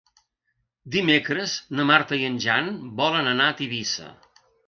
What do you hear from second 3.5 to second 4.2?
a Tivissa.